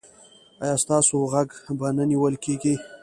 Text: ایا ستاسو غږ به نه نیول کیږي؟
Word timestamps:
ایا 0.63 0.75
ستاسو 0.83 1.15
غږ 1.33 1.49
به 1.79 1.87
نه 1.97 2.03
نیول 2.11 2.35
کیږي؟ 2.43 2.75